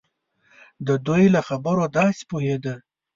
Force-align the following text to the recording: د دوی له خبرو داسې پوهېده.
د 0.87 0.89
دوی 1.05 1.23
له 1.35 1.41
خبرو 1.47 1.83
داسې 1.97 2.21
پوهېده. 2.31 2.75